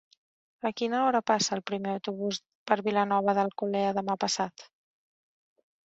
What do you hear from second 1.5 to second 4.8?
el primer autobús per Vilanova d'Alcolea demà passat?